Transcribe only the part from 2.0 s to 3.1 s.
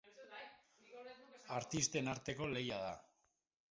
arteko lehia da.